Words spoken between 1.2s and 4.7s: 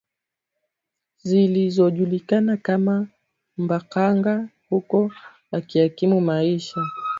Zilizojulikana kama mbaqanga